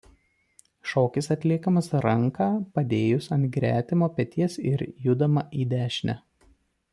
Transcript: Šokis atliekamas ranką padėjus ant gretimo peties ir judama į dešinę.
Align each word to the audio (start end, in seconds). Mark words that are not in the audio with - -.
Šokis 0.91 1.27
atliekamas 1.35 1.89
ranką 2.05 2.47
padėjus 2.77 3.27
ant 3.37 3.47
gretimo 3.59 4.09
peties 4.17 4.57
ir 4.71 4.85
judama 5.09 5.45
į 5.63 5.69
dešinę. 5.77 6.19